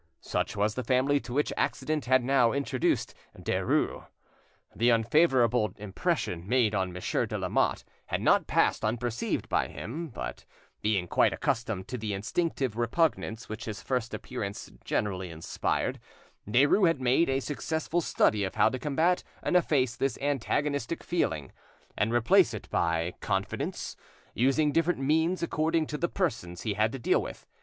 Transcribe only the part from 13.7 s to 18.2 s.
first appearance generally inspired, Derues had made a successful